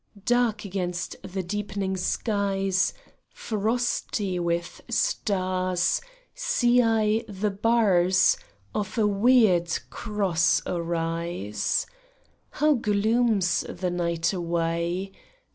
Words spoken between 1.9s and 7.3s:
skies, Frosty with stars, See I